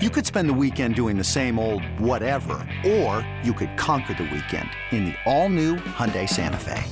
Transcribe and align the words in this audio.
You 0.00 0.10
could 0.10 0.24
spend 0.24 0.48
the 0.48 0.54
weekend 0.54 0.94
doing 0.94 1.18
the 1.18 1.24
same 1.24 1.58
old 1.58 1.82
whatever, 1.98 2.64
or 2.86 3.28
you 3.42 3.52
could 3.52 3.76
conquer 3.76 4.14
the 4.14 4.30
weekend 4.32 4.70
in 4.92 5.06
the 5.06 5.14
all-new 5.26 5.74
Hyundai 5.74 6.28
Santa 6.28 6.56
Fe. 6.56 6.84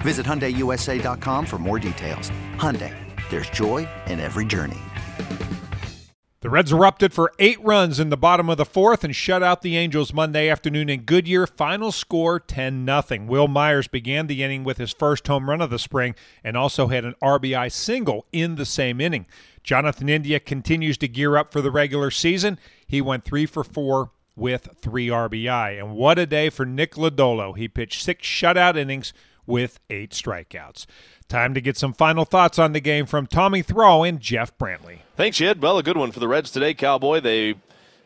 Visit 0.00 0.24
HyundaiUSA.com 0.24 1.44
for 1.44 1.58
more 1.58 1.78
details. 1.78 2.30
Hyundai, 2.56 2.96
there's 3.28 3.50
joy 3.50 3.86
in 4.06 4.18
every 4.18 4.46
journey. 4.46 4.78
The 6.40 6.48
Reds 6.48 6.72
erupted 6.72 7.12
for 7.12 7.34
eight 7.38 7.62
runs 7.62 8.00
in 8.00 8.08
the 8.08 8.16
bottom 8.16 8.48
of 8.48 8.56
the 8.56 8.64
fourth 8.64 9.04
and 9.04 9.14
shut 9.14 9.42
out 9.42 9.60
the 9.60 9.76
Angels 9.76 10.14
Monday 10.14 10.48
afternoon 10.48 10.88
in 10.88 11.02
Goodyear. 11.02 11.46
Final 11.46 11.92
score 11.92 12.40
10 12.40 12.86
0. 12.86 13.26
Wil 13.26 13.46
Myers 13.46 13.88
began 13.88 14.26
the 14.26 14.42
inning 14.42 14.64
with 14.64 14.78
his 14.78 14.94
first 14.94 15.26
home 15.26 15.50
run 15.50 15.60
of 15.60 15.68
the 15.68 15.78
spring 15.78 16.14
and 16.42 16.56
also 16.56 16.86
had 16.86 17.04
an 17.04 17.14
RBI 17.22 17.70
single 17.70 18.24
in 18.32 18.54
the 18.54 18.64
same 18.64 19.02
inning. 19.02 19.26
Jonathan 19.62 20.08
India 20.08 20.40
continues 20.40 20.96
to 20.98 21.08
gear 21.08 21.36
up 21.36 21.52
for 21.52 21.60
the 21.60 21.70
regular 21.70 22.10
season. 22.10 22.58
He 22.86 23.00
went 23.00 23.24
three 23.24 23.46
for 23.46 23.62
four 23.64 24.10
with 24.36 24.68
three 24.80 25.08
RBI. 25.08 25.78
And 25.78 25.94
what 25.94 26.18
a 26.18 26.26
day 26.26 26.50
for 26.50 26.64
Nick 26.64 26.94
Lodolo. 26.94 27.56
He 27.56 27.68
pitched 27.68 28.02
six 28.02 28.26
shutout 28.26 28.76
innings 28.76 29.12
with 29.46 29.78
eight 29.90 30.10
strikeouts. 30.10 30.86
Time 31.28 31.54
to 31.54 31.60
get 31.60 31.76
some 31.76 31.92
final 31.92 32.24
thoughts 32.24 32.58
on 32.58 32.72
the 32.72 32.80
game 32.80 33.06
from 33.06 33.26
Tommy 33.26 33.62
Thrall 33.62 34.04
and 34.04 34.20
Jeff 34.20 34.56
Brantley. 34.58 35.00
Thanks, 35.16 35.36
Jed. 35.36 35.62
Well, 35.62 35.78
a 35.78 35.82
good 35.82 35.96
one 35.96 36.10
for 36.10 36.20
the 36.20 36.28
Reds 36.28 36.50
today, 36.50 36.74
Cowboy. 36.74 37.20
They 37.20 37.54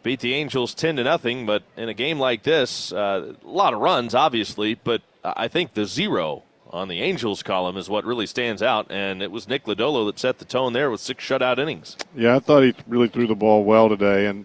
beat 0.03 0.21
the 0.21 0.35
Angels 0.35 0.75
10 0.75 0.97
to 0.97 1.05
nothing, 1.05 1.47
but 1.47 1.63
in 1.77 1.89
a 1.89 1.95
game 1.95 2.19
like 2.19 2.43
this, 2.43 2.93
uh, 2.93 3.35
a 3.43 3.49
lot 3.49 3.73
of 3.73 3.81
runs, 3.81 4.15
obviously, 4.15 4.75
but 4.75 5.01
I 5.25 5.49
think 5.49 5.73
the 5.73 5.87
zero 5.87 6.43
on 6.75 6.89
the 6.89 7.01
Angels 7.01 7.43
column 7.43 7.77
is 7.77 7.89
what 7.89 8.05
really 8.05 8.27
stands 8.27 8.63
out, 8.63 8.91
and 8.91 9.23
it 9.23 9.31
was 9.31 9.49
Nick 9.49 9.65
Lodolo 9.65 10.07
that 10.07 10.19
set 10.19 10.39
the 10.39 10.45
tone 10.45 10.73
there 10.73 10.91
with 10.91 11.01
six 11.01 11.25
shutout 11.25 11.59
innings. 11.59 11.97
Yeah, 12.15 12.37
I 12.37 12.41
thought 12.41 12.63
he 12.63 12.75
really 12.87 13.09
threw 13.09 13.27
the 13.27 13.35
ball 13.35 13.65
well 13.65 13.89
today, 13.89 14.27
and 14.27 14.45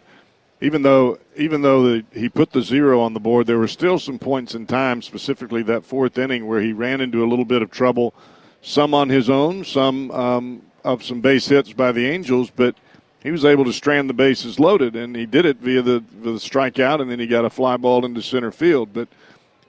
even 0.62 0.84
though 0.84 1.18
even 1.36 1.62
though 1.62 1.84
the, 1.84 2.06
he 2.14 2.30
put 2.30 2.52
the 2.52 2.62
zero 2.62 3.02
on 3.02 3.14
the 3.14 3.20
board, 3.20 3.48
there 3.48 3.58
were 3.58 3.68
still 3.68 3.98
some 3.98 4.20
points 4.20 4.54
in 4.54 4.68
time, 4.68 5.02
specifically 5.02 5.64
that 5.64 5.84
fourth 5.84 6.18
inning, 6.18 6.48
where 6.48 6.62
he 6.62 6.72
ran 6.72 7.02
into 7.02 7.24
a 7.24 7.28
little 7.28 7.46
bit 7.46 7.62
of 7.62 7.72
trouble, 7.72 8.14
some 8.62 8.94
on 8.94 9.10
his 9.10 9.30
own, 9.30 9.66
some 9.66 10.12
um, 10.12 10.62
of 10.84 11.04
some 11.04 11.22
base 11.22 11.48
hits 11.48 11.74
by 11.74 11.92
the 11.92 12.06
Angels, 12.06 12.52
but 12.56 12.76
he 13.22 13.32
was 13.32 13.44
able 13.44 13.66
to 13.66 13.74
strand 13.74 14.10
the 14.10 14.14
bases 14.14 14.60
loaded, 14.60 14.96
and 14.96 15.16
he 15.16 15.26
did 15.26 15.46
it 15.46 15.58
via 15.58 15.82
the, 15.82 16.04
the 16.22 16.32
strikeout, 16.32 17.02
and 17.02 17.10
then 17.10 17.20
he 17.20 17.28
got 17.28 17.44
a 17.44 17.50
fly 17.50 17.76
ball 17.76 18.06
into 18.06 18.22
center 18.22 18.52
field, 18.52 18.94
but 18.94 19.10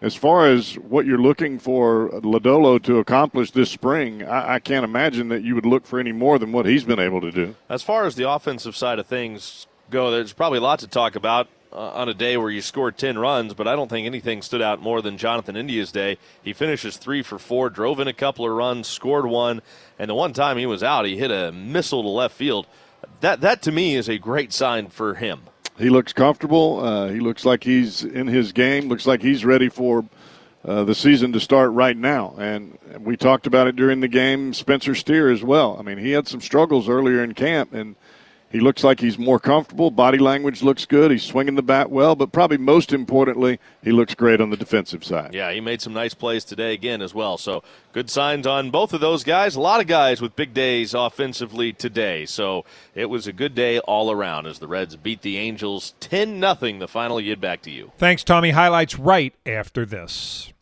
as 0.03 0.15
far 0.15 0.47
as 0.47 0.75
what 0.77 1.05
you're 1.05 1.19
looking 1.19 1.59
for 1.59 2.09
Lodolo 2.11 2.83
to 2.85 2.99
accomplish 2.99 3.51
this 3.51 3.71
spring, 3.71 4.23
I, 4.23 4.55
I, 4.55 4.59
can't 4.59 4.85
imagine 4.85 5.29
that 5.29 5.43
you 5.43 5.55
would 5.55 5.67
look 5.67 5.87
for 5.87 6.01
any 6.01 6.13
more 6.13 6.39
than 6.39 6.53
what 6.53 6.67
he's 6.67 6.85
been 6.85 6.99
able 6.99 7.21
to 7.21 7.31
do. 7.31 7.55
As 7.69 7.83
far 7.83 8.07
as 8.07 8.15
the 8.15 8.29
offensive 8.29 8.75
side 8.75 8.99
of 8.99 9.07
things 9.07 9.67
go, 9.91 10.11
there's 10.11 10.33
probably 10.33 10.59
a 10.59 10.63
lot 10.63 10.79
to 10.79 10.87
talk 10.87 11.17
about 11.17 11.49
uh, 11.73 11.91
on 11.91 12.09
a 12.09 12.15
day 12.15 12.37
where 12.37 12.51
you 12.51 12.63
scored 12.63 12.97
10 12.97 13.19
runs, 13.19 13.53
but 13.53 13.69
I 13.69 13.77
don't 13.77 13.89
think 13.89 14.07
anything 14.07 14.43
stood 14.43 14.63
out 14.63 14.81
more 14.81 15.03
than 15.03 15.19
Jonathan 15.19 15.57
India's 15.57 15.93
day. 15.93 16.17
He 16.43 16.53
finishes 16.53 16.97
three 16.97 17.23
for 17.23 17.39
four, 17.39 17.69
drove 17.69 18.01
in 18.01 18.09
a 18.09 18.13
couple 18.13 18.47
of 18.47 18.53
runs, 18.53 18.89
scored 18.89 19.27
one, 19.27 19.61
and 19.99 20.09
the 20.09 20.15
one 20.15 20.33
time 20.33 20.57
he 20.57 20.67
was 20.67 20.83
out, 20.83 21.05
he 21.05 21.19
hit 21.19 21.31
a 21.31 21.53
missile 21.53 22.03
to 22.03 22.09
left 22.09 22.35
field. 22.35 22.67
That, 23.21 23.43
that 23.43 23.63
to 23.63 23.73
me 23.73 23.97
is 23.97 24.09
a 24.09 24.19
great 24.19 24.53
sign 24.53 24.89
for 24.89 25.15
him 25.15 25.43
he 25.79 25.91
looks 25.91 26.13
comfortable. 26.13 26.81
Uh, 26.81 27.09
he 27.09 27.21
looks 27.21 27.45
like 27.45 27.65
he's 27.65 28.05
in 28.05 28.27
his 28.27 28.53
game. 28.53 28.89
Looks 28.89 29.07
like 29.07 29.23
he's 29.23 29.45
ready 29.45 29.69
for 29.69 30.05
uh, 30.65 30.85
the 30.85 30.95
season 30.95 31.33
to 31.33 31.41
start 31.41 31.71
right 31.73 31.97
now. 31.97 32.35
And 32.39 32.79
we 32.99 33.17
talked 33.17 33.47
about 33.47 33.67
it 33.67 33.77
during 33.77 34.01
the 34.01 34.09
game. 34.09 34.53
Spencer 34.53 34.95
Steer 34.95 35.31
as 35.31 35.43
well. 35.43 35.77
I 35.79 35.83
mean, 35.83 35.99
he 35.99 36.11
had 36.11 36.29
some 36.29 36.41
struggles 36.41 36.89
earlier 36.89 37.25
in 37.25 37.35
camp, 37.35 37.73
and 37.73 37.97
he 38.51 38.59
looks 38.59 38.83
like 38.83 39.01
he's 39.01 39.19
more 39.19 39.39
comfortable. 39.39 39.91
Body 39.91 40.19
language 40.19 40.63
looks 40.63 40.85
good. 40.85 41.11
He's 41.11 41.23
swinging 41.23 41.55
the 41.55 41.63
bat 41.63 41.91
well, 41.91 42.17
but 42.17 42.33
probably 42.33 42.59
most 42.59 42.93
importantly, 42.93 43.61
he 43.83 43.93
looks 43.93 44.15
great 44.15 44.41
on 44.41 44.51
the 44.51 44.57
defensive 44.57 45.05
side. 45.05 45.35
Yeah, 45.35 45.53
he 45.53 45.61
made 45.61 45.81
some 45.81 45.93
nice 45.93 46.15
plays 46.15 46.45
today 46.45 46.75
again 46.75 47.01
as 47.01 47.15
well. 47.15 47.39
So 47.39 47.63
good 47.93 48.11
signs 48.11 48.47
on 48.47 48.71
both 48.71 48.93
of 48.93 49.01
those 49.01 49.23
guys. 49.23 49.55
A 49.55 49.61
lot 49.61 49.81
of 49.81 49.87
guys 49.87 50.21
with 50.21 50.35
big 50.35 50.53
days 50.53 50.95
offensively 50.95 51.73
today. 51.73 52.27
So 52.27 52.65
it 52.95 53.07
was 53.07 53.29
a 53.29 53.33
good 53.33 53.55
day 53.55 53.79
all 53.81 54.11
around 54.11 54.47
as 54.47 54.59
the 54.59 54.67
Reds 54.67 54.97
beat 54.97 55.23
the 55.23 55.39
Angels 55.39 55.95
10 56.01 56.41
0. 56.41 56.79
The 56.79 56.89
final 56.89 57.21
yid 57.21 57.41
back 57.41 57.63
to 57.63 57.71
you. 57.71 57.93
Thanks, 57.99 58.25
Tommy. 58.25 58.51
Highlights 58.51 58.99
right 58.99 59.33
after 59.47 59.87
this. 59.87 60.53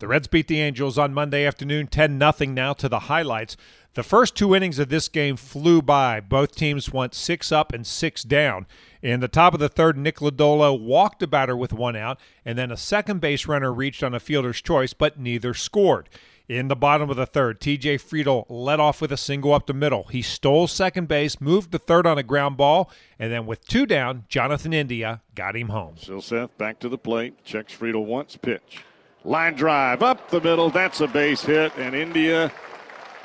The 0.00 0.08
Reds 0.08 0.26
beat 0.26 0.48
the 0.48 0.60
Angels 0.60 0.98
on 0.98 1.14
Monday 1.14 1.46
afternoon 1.46 1.86
10 1.86 2.18
0 2.18 2.52
now 2.52 2.72
to 2.72 2.88
the 2.88 3.00
highlights. 3.00 3.56
The 3.94 4.02
first 4.02 4.34
two 4.34 4.52
innings 4.52 4.80
of 4.80 4.88
this 4.88 5.06
game 5.06 5.36
flew 5.36 5.80
by. 5.80 6.18
Both 6.18 6.56
teams 6.56 6.92
went 6.92 7.14
six 7.14 7.52
up 7.52 7.72
and 7.72 7.86
six 7.86 8.24
down. 8.24 8.66
In 9.02 9.20
the 9.20 9.28
top 9.28 9.54
of 9.54 9.60
the 9.60 9.68
third, 9.68 9.96
Nick 9.96 10.16
Lodolo 10.16 10.78
walked 10.78 11.22
a 11.22 11.28
batter 11.28 11.56
with 11.56 11.72
one 11.72 11.94
out, 11.94 12.18
and 12.44 12.58
then 12.58 12.72
a 12.72 12.76
second 12.76 13.20
base 13.20 13.46
runner 13.46 13.72
reached 13.72 14.02
on 14.02 14.14
a 14.14 14.20
fielder's 14.20 14.60
choice, 14.60 14.94
but 14.94 15.20
neither 15.20 15.54
scored. 15.54 16.08
In 16.48 16.66
the 16.66 16.76
bottom 16.76 17.08
of 17.08 17.16
the 17.16 17.24
third, 17.24 17.60
TJ 17.60 18.02
Friedl 18.02 18.46
led 18.48 18.80
off 18.80 19.00
with 19.00 19.12
a 19.12 19.16
single 19.16 19.54
up 19.54 19.66
the 19.66 19.72
middle. 19.72 20.04
He 20.04 20.22
stole 20.22 20.66
second 20.66 21.06
base, 21.06 21.40
moved 21.40 21.70
to 21.70 21.78
third 21.78 22.04
on 22.04 22.18
a 22.18 22.24
ground 22.24 22.56
ball, 22.56 22.90
and 23.18 23.32
then 23.32 23.46
with 23.46 23.66
two 23.66 23.86
down, 23.86 24.24
Jonathan 24.28 24.72
India 24.72 25.22
got 25.36 25.56
him 25.56 25.68
home. 25.68 25.94
Silseth 25.94 26.50
back 26.58 26.80
to 26.80 26.88
the 26.88 26.98
plate, 26.98 27.44
checks 27.44 27.72
Friedl 27.72 28.04
once, 28.04 28.36
pitch. 28.36 28.82
Line 29.24 29.54
drive 29.54 30.02
up 30.02 30.30
the 30.30 30.40
middle. 30.40 30.68
That's 30.70 31.00
a 31.00 31.06
base 31.06 31.42
hit. 31.42 31.72
And 31.78 31.94
India, 31.94 32.52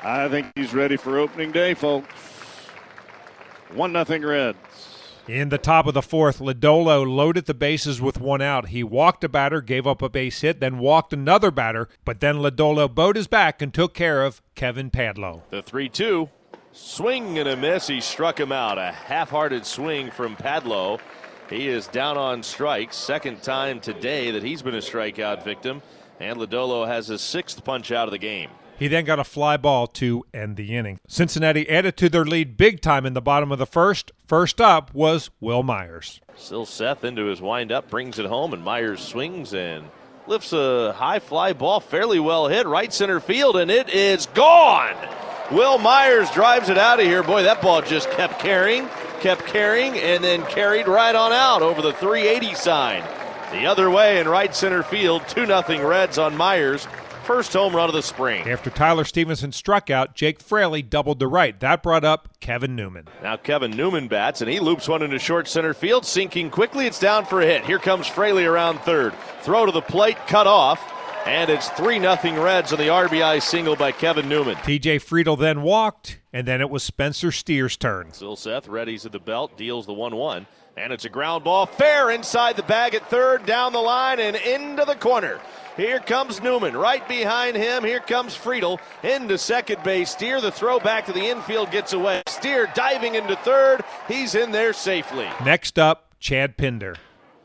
I 0.02 0.28
think 0.28 0.50
he's 0.54 0.72
ready 0.72 0.96
for 0.96 1.18
opening 1.18 1.52
day, 1.52 1.74
folks. 1.74 2.08
1 3.74 3.92
nothing 3.92 4.24
Reds. 4.24 4.56
In 5.28 5.50
the 5.50 5.58
top 5.58 5.86
of 5.86 5.94
the 5.94 6.02
fourth, 6.02 6.38
Lodolo 6.40 7.06
loaded 7.06 7.44
the 7.44 7.54
bases 7.54 8.00
with 8.00 8.18
one 8.18 8.42
out. 8.42 8.68
He 8.68 8.82
walked 8.82 9.22
a 9.22 9.28
batter, 9.28 9.60
gave 9.60 9.86
up 9.86 10.02
a 10.02 10.08
base 10.08 10.40
hit, 10.40 10.58
then 10.58 10.78
walked 10.78 11.12
another 11.12 11.52
batter, 11.52 11.88
but 12.04 12.18
then 12.20 12.36
Lodolo 12.36 12.92
bowed 12.92 13.14
his 13.14 13.28
back 13.28 13.62
and 13.62 13.72
took 13.72 13.94
care 13.94 14.24
of 14.24 14.42
Kevin 14.56 14.90
Padlo. 14.90 15.42
The 15.50 15.62
3 15.62 15.88
2. 15.88 16.28
Swing 16.72 17.38
and 17.38 17.48
a 17.48 17.56
miss. 17.56 17.86
He 17.86 18.00
struck 18.00 18.40
him 18.40 18.50
out. 18.50 18.78
A 18.78 18.90
half 18.90 19.30
hearted 19.30 19.66
swing 19.66 20.10
from 20.10 20.36
Padlo. 20.36 20.98
He 21.50 21.66
is 21.66 21.88
down 21.88 22.16
on 22.16 22.44
strikes. 22.44 22.96
Second 22.96 23.42
time 23.42 23.80
today 23.80 24.30
that 24.30 24.44
he's 24.44 24.62
been 24.62 24.76
a 24.76 24.78
strikeout 24.78 25.42
victim. 25.42 25.82
And 26.20 26.38
Lodolo 26.38 26.86
has 26.86 27.08
his 27.08 27.20
sixth 27.20 27.64
punch 27.64 27.90
out 27.90 28.06
of 28.06 28.12
the 28.12 28.18
game. 28.18 28.50
He 28.78 28.86
then 28.86 29.04
got 29.04 29.18
a 29.18 29.24
fly 29.24 29.56
ball 29.56 29.88
to 29.88 30.24
end 30.32 30.56
the 30.56 30.76
inning. 30.76 31.00
Cincinnati 31.08 31.68
added 31.68 31.96
to 31.98 32.08
their 32.08 32.24
lead 32.24 32.56
big 32.56 32.80
time 32.80 33.04
in 33.04 33.14
the 33.14 33.20
bottom 33.20 33.50
of 33.50 33.58
the 33.58 33.66
first. 33.66 34.12
First 34.26 34.60
up 34.60 34.94
was 34.94 35.28
Wil 35.40 35.62
Myers. 35.64 36.20
Silseth 36.36 37.02
into 37.02 37.24
his 37.26 37.42
windup, 37.42 37.90
brings 37.90 38.18
it 38.18 38.26
home, 38.26 38.54
and 38.54 38.62
Myers 38.62 39.00
swings 39.00 39.52
and 39.52 39.90
lifts 40.26 40.52
a 40.52 40.92
high 40.92 41.18
fly 41.18 41.52
ball, 41.52 41.80
fairly 41.80 42.20
well 42.20 42.46
hit, 42.48 42.66
right 42.66 42.92
center 42.92 43.18
field, 43.18 43.56
and 43.56 43.70
it 43.70 43.90
is 43.90 44.26
gone. 44.26 44.96
Wil 45.50 45.78
Myers 45.78 46.30
drives 46.30 46.68
it 46.68 46.78
out 46.78 47.00
of 47.00 47.06
here. 47.06 47.22
Boy, 47.22 47.42
that 47.42 47.60
ball 47.60 47.82
just 47.82 48.10
kept 48.12 48.38
carrying 48.38 48.88
kept 49.20 49.46
carrying 49.46 49.96
and 49.98 50.24
then 50.24 50.42
carried 50.46 50.88
right 50.88 51.14
on 51.14 51.32
out 51.32 51.62
over 51.62 51.82
the 51.82 51.92
380 51.92 52.54
sign. 52.54 53.02
The 53.52 53.66
other 53.66 53.90
way 53.90 54.20
in 54.20 54.28
right 54.28 54.54
center 54.54 54.82
field, 54.82 55.22
2 55.28 55.46
0 55.46 55.86
Reds 55.86 56.18
on 56.18 56.36
Myers. 56.36 56.86
First 57.24 57.52
home 57.52 57.76
run 57.76 57.88
of 57.88 57.94
the 57.94 58.02
spring. 58.02 58.48
After 58.50 58.70
Tyler 58.70 59.04
Stephenson 59.04 59.52
struck 59.52 59.88
out, 59.90 60.14
Jake 60.14 60.40
Fraley 60.40 60.82
doubled 60.82 61.20
to 61.20 61.28
right. 61.28 61.58
That 61.60 61.82
brought 61.82 62.04
up 62.04 62.28
Kevin 62.40 62.74
Newman. 62.74 63.06
Now 63.22 63.36
Kevin 63.36 63.70
Newman 63.72 64.08
bats, 64.08 64.40
and 64.40 64.50
he 64.50 64.58
loops 64.58 64.88
one 64.88 65.02
into 65.02 65.18
short 65.18 65.46
center 65.46 65.74
field, 65.74 66.04
sinking 66.04 66.50
quickly. 66.50 66.86
It's 66.86 66.98
down 66.98 67.24
for 67.24 67.40
a 67.40 67.46
hit. 67.46 67.64
Here 67.64 67.78
comes 67.78 68.08
Fraley 68.08 68.46
around 68.46 68.80
third. 68.80 69.14
Throw 69.42 69.66
to 69.66 69.72
the 69.72 69.82
plate, 69.82 70.16
cut 70.26 70.46
off. 70.46 70.80
And 71.26 71.50
it's 71.50 71.68
3 71.70 72.00
0 72.00 72.42
Reds 72.42 72.72
on 72.72 72.78
the 72.78 72.86
RBI 72.86 73.42
single 73.42 73.76
by 73.76 73.92
Kevin 73.92 74.28
Newman. 74.28 74.56
TJ 74.56 74.96
Friedl 74.96 75.38
then 75.38 75.62
walked, 75.62 76.18
and 76.32 76.48
then 76.48 76.60
it 76.60 76.70
was 76.70 76.82
Spencer 76.82 77.30
Steer's 77.30 77.76
turn. 77.76 78.08
Silseth 78.08 78.66
readies 78.66 79.04
at 79.04 79.12
the 79.12 79.18
belt, 79.18 79.56
deals 79.56 79.86
the 79.86 79.92
1 79.92 80.16
1. 80.16 80.46
And 80.76 80.92
it's 80.92 81.04
a 81.04 81.10
ground 81.10 81.44
ball, 81.44 81.66
fair 81.66 82.10
inside 82.10 82.56
the 82.56 82.62
bag 82.62 82.94
at 82.94 83.08
third, 83.10 83.44
down 83.44 83.72
the 83.72 83.80
line, 83.80 84.18
and 84.18 84.34
into 84.34 84.84
the 84.84 84.94
corner. 84.94 85.38
Here 85.76 85.98
comes 85.98 86.42
Newman. 86.42 86.76
Right 86.76 87.06
behind 87.06 87.56
him, 87.56 87.84
here 87.84 88.00
comes 88.00 88.34
Friedl 88.34 88.80
into 89.02 89.36
second 89.36 89.82
base. 89.82 90.10
Steer 90.10 90.40
the 90.40 90.50
throw 90.50 90.80
back 90.80 91.06
to 91.06 91.12
the 91.12 91.26
infield 91.28 91.70
gets 91.70 91.92
away. 91.92 92.22
Steer 92.28 92.68
diving 92.74 93.14
into 93.14 93.36
third. 93.36 93.82
He's 94.08 94.34
in 94.34 94.52
there 94.52 94.72
safely. 94.72 95.28
Next 95.44 95.78
up, 95.78 96.14
Chad 96.18 96.56
Pinder. 96.56 96.96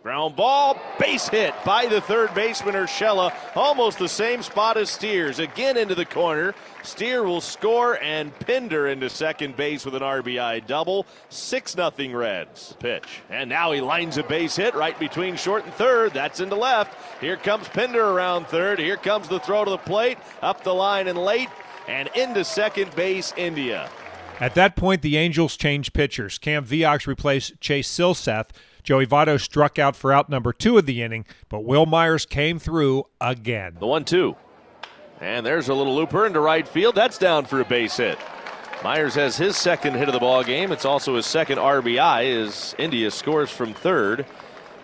Ground 0.06 0.36
ball, 0.36 0.80
base 1.00 1.28
hit 1.30 1.56
by 1.66 1.88
the 1.88 2.00
third 2.00 2.32
baseman 2.36 2.76
Urshela. 2.76 3.34
Almost 3.56 3.98
the 3.98 4.08
same 4.08 4.44
spot 4.44 4.78
as 4.78 4.92
Steers. 4.92 5.40
Again 5.40 5.78
into 5.78 5.96
the 5.96 6.06
corner. 6.06 6.54
Steer 6.84 7.24
will 7.24 7.42
score 7.42 7.98
and 8.04 8.32
Pinder 8.38 8.86
into 8.86 9.10
second 9.10 9.56
base 9.56 9.84
with 9.84 9.96
an 9.96 10.04
RBI 10.04 10.68
double. 10.68 11.08
6 11.30 11.72
0 11.72 11.92
Reds. 12.14 12.76
Pitch. 12.78 13.24
And 13.32 13.50
now 13.50 13.72
he 13.72 13.82
lines 13.82 14.20
a 14.20 14.24
base 14.24 14.56
hit 14.56 14.76
right 14.76 14.98
between 15.00 15.38
short 15.38 15.66
and 15.66 15.74
third. 15.74 16.14
That's 16.14 16.40
into 16.40 16.56
left. 16.56 16.96
Here 17.20 17.38
comes 17.38 17.68
Pinder 17.70 18.06
around 18.06 18.46
third. 18.46 18.78
Here 18.78 18.98
comes 18.98 19.28
the 19.28 19.40
throw 19.40 19.66
to 19.66 19.72
the 19.72 19.80
plate. 19.80 20.20
Up 20.44 20.64
the 20.64 20.76
line 20.76 21.08
and 21.08 21.18
late. 21.18 21.50
and 21.88 22.10
into 22.14 22.46
second 22.46 22.96
base, 22.96 23.34
India. 23.38 23.90
At 24.40 24.54
that 24.54 24.76
point, 24.76 25.02
the 25.02 25.18
Angels 25.18 25.58
changed 25.58 25.94
pitchers. 25.94 26.38
Cam 26.38 26.64
Vieaux 26.64 27.00
replaced 27.08 27.60
Chase 27.60 27.90
Silseth. 27.90 28.50
Joey 28.86 29.08
Votto 29.08 29.42
struck 29.42 29.80
out 29.80 29.96
for 29.96 30.14
out 30.14 30.30
number 30.30 30.54
two 30.54 30.78
of 30.78 30.86
the 30.86 31.02
inning, 31.02 31.26
but 31.50 31.66
Wil 31.66 31.88
Myers 31.88 32.26
came 32.26 32.60
through 32.60 33.06
again. 33.20 33.78
The 33.80 33.88
one 33.88 34.06
two. 34.06 34.36
And 35.20 35.44
there's 35.44 35.70
a 35.70 35.74
little 35.74 35.96
looper 35.96 36.26
into 36.28 36.40
right 36.40 36.68
field. 36.68 36.94
That's 36.94 37.18
down 37.18 37.46
for 37.46 37.60
a 37.60 37.66
base 37.66 37.98
hit. 37.98 38.20
Myers 38.84 39.16
has 39.16 39.38
his 39.38 39.58
second 39.58 39.96
hit 39.96 40.08
of 40.08 40.14
the 40.14 40.20
ball 40.20 40.44
game. 40.44 40.72
It's 40.72 40.86
also 40.86 41.16
his 41.16 41.26
second 41.26 41.58
RBI 41.58 42.46
as 42.46 42.76
India 42.78 43.10
scores 43.10 43.50
from 43.50 43.74
third. 43.74 44.26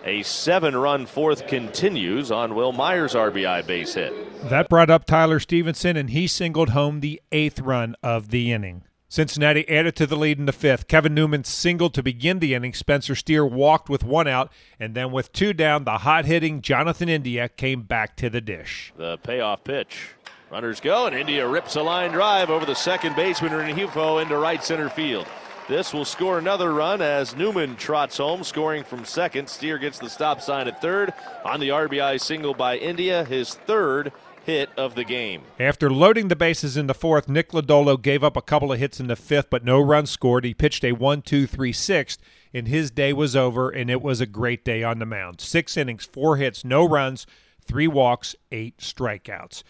A 0.04 0.24
seven-run 0.24 1.06
fourth 1.06 1.46
continues 1.46 2.32
on 2.32 2.56
Wil 2.56 2.72
Myers' 2.72 3.14
RBI 3.14 3.64
base 3.68 3.94
hit. 3.94 4.12
That 4.48 4.68
brought 4.68 4.90
up 4.90 5.04
Tyler 5.04 5.38
Stephenson, 5.38 5.96
and 5.96 6.10
he 6.10 6.26
singled 6.26 6.70
home 6.70 6.98
the 6.98 7.22
eighth 7.30 7.60
run 7.60 7.94
of 8.02 8.30
the 8.30 8.50
inning. 8.50 8.82
Cincinnati 9.12 9.68
added 9.68 9.94
to 9.96 10.06
the 10.06 10.16
lead 10.16 10.38
in 10.38 10.46
the 10.46 10.54
fifth. 10.54 10.88
Kevin 10.88 11.12
Newman 11.12 11.44
singled 11.44 11.92
to 11.92 12.02
begin 12.02 12.38
the 12.38 12.54
inning. 12.54 12.72
Spencer 12.72 13.14
Steer 13.14 13.44
walked 13.44 13.90
with 13.90 14.02
one 14.02 14.26
out, 14.26 14.50
and 14.80 14.94
then 14.94 15.12
with 15.12 15.34
two 15.34 15.52
down, 15.52 15.84
the 15.84 15.98
hot 15.98 16.24
hitting 16.24 16.62
Jonathan 16.62 17.10
India 17.10 17.50
came 17.50 17.82
back 17.82 18.16
to 18.16 18.30
the 18.30 18.40
dish. 18.40 18.90
The 18.96 19.18
payoff 19.18 19.64
pitch. 19.64 20.14
Runners 20.50 20.80
go, 20.80 21.04
and 21.04 21.14
India 21.14 21.46
rips 21.46 21.76
a 21.76 21.82
line 21.82 22.12
drive 22.12 22.48
over 22.48 22.64
the 22.64 22.74
second 22.74 23.14
baseman 23.14 23.52
Rengifo 23.52 24.22
into 24.22 24.38
right 24.38 24.64
center 24.64 24.88
field. 24.88 25.26
This 25.68 25.92
will 25.92 26.06
score 26.06 26.38
another 26.38 26.72
run 26.72 27.02
as 27.02 27.36
Newman 27.36 27.76
trots 27.76 28.16
home, 28.16 28.42
scoring 28.42 28.82
from 28.82 29.04
second. 29.04 29.46
Steer 29.46 29.76
gets 29.76 29.98
the 29.98 30.08
stop 30.08 30.40
sign 30.40 30.68
at 30.68 30.80
third 30.80 31.12
on 31.44 31.60
the 31.60 31.68
RBI 31.68 32.18
single 32.18 32.54
by 32.54 32.78
India, 32.78 33.26
his 33.26 33.52
third 33.52 34.10
hit 34.44 34.70
of 34.76 34.94
the 34.94 35.04
game. 35.04 35.42
After 35.58 35.90
loading 35.90 36.28
the 36.28 36.36
bases 36.36 36.76
in 36.76 36.86
the 36.86 36.94
fourth, 36.94 37.28
Nick 37.28 37.50
Lodolo 37.50 38.00
gave 38.00 38.24
up 38.24 38.36
a 38.36 38.42
couple 38.42 38.72
of 38.72 38.78
hits 38.78 39.00
in 39.00 39.06
the 39.06 39.16
fifth, 39.16 39.50
but 39.50 39.64
no 39.64 39.80
runs 39.80 40.10
scored. 40.10 40.44
He 40.44 40.54
pitched 40.54 40.84
a 40.84 40.92
1 40.92 41.22
2 41.22 41.46
3 41.46 41.72
sixth, 41.72 42.20
and 42.52 42.68
his 42.68 42.90
day 42.90 43.12
was 43.12 43.36
over, 43.36 43.70
and 43.70 43.90
it 43.90 44.02
was 44.02 44.20
a 44.20 44.26
great 44.26 44.64
day 44.64 44.82
on 44.82 44.98
the 44.98 45.06
mound. 45.06 45.40
Six 45.40 45.76
innings, 45.76 46.04
four 46.04 46.36
hits, 46.36 46.64
no 46.64 46.86
runs, 46.86 47.26
three 47.64 47.88
walks, 47.88 48.34
eight 48.50 48.78
strikeouts. 48.78 49.62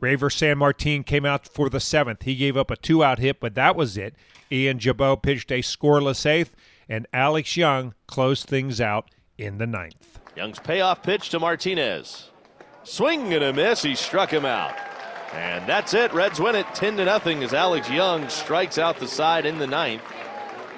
Reiver 0.00 0.30
Sanmartin 0.30 1.04
came 1.04 1.26
out 1.26 1.46
for 1.46 1.68
the 1.68 1.80
seventh. 1.80 2.22
He 2.22 2.34
gave 2.34 2.56
up 2.56 2.70
a 2.70 2.76
two 2.76 3.04
out 3.04 3.18
hit, 3.18 3.38
but 3.38 3.54
that 3.54 3.76
was 3.76 3.96
it. 3.98 4.14
Ian 4.50 4.78
Gibaut 4.78 5.22
pitched 5.22 5.52
a 5.52 5.60
scoreless 5.60 6.24
eighth, 6.24 6.56
and 6.88 7.06
Alex 7.12 7.56
Young 7.56 7.94
closed 8.06 8.48
things 8.48 8.80
out 8.80 9.10
in 9.36 9.58
the 9.58 9.66
ninth. 9.66 10.18
Young's 10.36 10.58
payoff 10.58 11.02
pitch 11.02 11.28
to 11.30 11.38
Martinez. 11.38 12.29
Swing 12.84 13.32
and 13.34 13.44
a 13.44 13.52
miss. 13.52 13.82
He 13.82 13.94
struck 13.94 14.30
him 14.30 14.44
out. 14.44 14.74
And 15.32 15.66
that's 15.68 15.94
it. 15.94 16.12
Reds 16.12 16.40
win 16.40 16.56
it 16.56 16.66
10 16.74 16.96
to 16.96 17.04
nothing 17.04 17.42
as 17.44 17.54
Alex 17.54 17.88
Young 17.88 18.28
strikes 18.28 18.78
out 18.78 18.98
the 18.98 19.06
side 19.06 19.46
in 19.46 19.58
the 19.58 19.66
ninth 19.66 20.02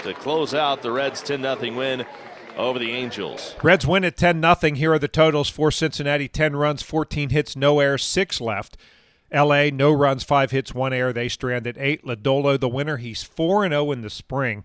to 0.01 0.13
close 0.15 0.53
out 0.53 0.83
the 0.83 0.91
Reds 0.91 1.23
10 1.23 1.43
0 1.43 1.77
win 1.77 2.05
over 2.57 2.79
the 2.79 2.91
Angels. 2.91 3.55
Reds 3.63 3.87
win 3.87 4.05
at 4.05 4.17
10 4.17 4.43
0. 4.43 4.75
Here 4.75 4.93
are 4.93 4.99
the 4.99 5.09
totals 5.09 5.49
for 5.49 5.71
Cincinnati 5.71 6.29
10 6.29 6.55
runs, 6.57 6.83
14 6.83 7.31
hits, 7.31 7.57
no 7.57 7.81
errors, 7.81 8.05
6 8.05 8.41
left. 8.41 8.77
LA, 9.33 9.71
no 9.73 9.91
runs, 9.91 10.25
5 10.25 10.51
hits, 10.51 10.75
1 10.75 10.93
error. 10.93 11.13
They 11.13 11.29
stranded 11.29 11.79
8. 11.79 12.05
Lodolo, 12.05 12.61
the 12.61 12.69
winner. 12.69 12.99
He's 12.99 13.23
4 13.23 13.69
0 13.69 13.91
in 13.93 14.03
the 14.03 14.11
spring. 14.11 14.65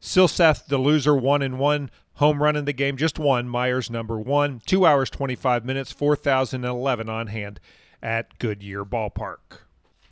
Silseth, 0.00 0.66
the 0.66 0.78
loser, 0.78 1.14
1 1.14 1.42
and 1.42 1.60
1. 1.60 1.90
Home 2.22 2.40
run 2.40 2.54
in 2.54 2.66
the 2.66 2.72
game, 2.72 2.96
just 2.96 3.18
one. 3.18 3.48
Myers, 3.48 3.90
number 3.90 4.16
one. 4.16 4.62
Two 4.64 4.86
hours, 4.86 5.10
25 5.10 5.64
minutes, 5.64 5.90
4,011 5.90 7.08
on 7.08 7.26
hand 7.26 7.58
at 8.00 8.38
Goodyear 8.38 8.84
Ballpark. 8.84 9.62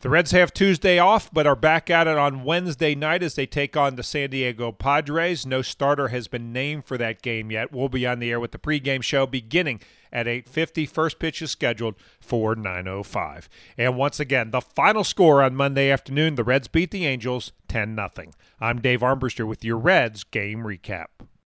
The 0.01 0.09
Reds 0.09 0.33
have 0.33 0.53
Tuesday 0.53 0.99
off, 0.99 1.33
but 1.33 1.47
are 1.47 1.55
back 1.55 1.89
at 1.89 2.09
it 2.09 2.19
on 2.19 2.43
Wednesday 2.43 2.97
night 2.97 3.23
as 3.23 3.37
they 3.37 3.47
take 3.47 3.77
on 3.77 3.95
the 3.95 4.03
San 4.03 4.31
Diego 4.31 4.73
Padres. 4.73 5.47
No 5.47 5.63
starter 5.63 6.09
has 6.09 6.27
been 6.27 6.53
named 6.53 6.85
for 6.85 6.99
that 6.99 7.23
game 7.23 7.53
yet. 7.53 7.71
We'll 7.71 7.89
be 7.89 8.09
on 8.09 8.19
the 8.19 8.33
air 8.33 8.41
with 8.41 8.51
the 8.51 8.59
pregame 8.59 9.05
show 9.05 9.25
beginning 9.25 9.81
at 10.13 10.27
8:50. 10.27 10.87
First 10.87 11.21
pitch 11.21 11.41
is 11.41 11.53
scheduled 11.53 11.95
for 12.21 12.57
9:05. 12.57 13.49
And 13.79 13.97
once 13.97 14.19
again, 14.19 14.51
the 14.51 14.61
final 14.61 15.05
score 15.05 15.45
on 15.45 15.55
Monday 15.55 15.93
afternoon: 15.93 16.35
the 16.35 16.43
Reds 16.43 16.67
beat 16.67 16.91
the 16.91 17.07
Angels 17.07 17.53
10 17.69 17.95
0 17.95 18.33
I'm 18.61 18.81
Dave 18.81 18.99
Armbruster 18.99 19.47
with 19.47 19.65
your 19.65 19.79
Reds 19.79 20.25
game 20.25 20.65
recap. 20.65 21.07